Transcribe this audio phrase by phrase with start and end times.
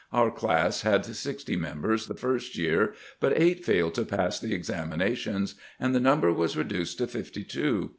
[0.11, 5.53] Our class had sixty members the first year, but eight failed to pass the examinations,
[5.79, 7.89] and the number was reduced to fifty two.